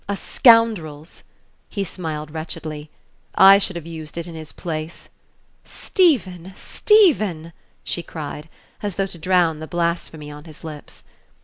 [0.09, 1.21] "A scoundrel's!"
[1.69, 2.89] He smiled wretchedly.
[3.35, 5.09] "I should have used it in his place."
[5.63, 6.53] "Stephen!
[6.55, 8.49] Stephen!" she cried,
[8.81, 11.03] as though to drown the blasphemy on his lips.